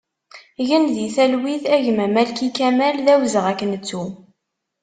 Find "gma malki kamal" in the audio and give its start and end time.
1.85-2.95